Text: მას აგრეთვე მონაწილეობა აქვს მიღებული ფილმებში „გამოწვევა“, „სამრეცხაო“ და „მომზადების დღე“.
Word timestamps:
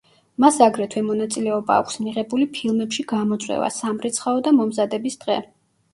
მას 0.43 0.55
აგრეთვე 0.67 1.03
მონაწილეობა 1.09 1.75
აქვს 1.83 1.99
მიღებული 2.05 2.47
ფილმებში 2.55 3.07
„გამოწვევა“, 3.15 3.69
„სამრეცხაო“ 3.79 4.43
და 4.49 4.59
„მომზადების 4.63 5.21
დღე“. 5.25 5.39